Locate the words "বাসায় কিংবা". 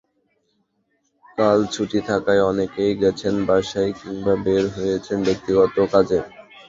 3.47-4.33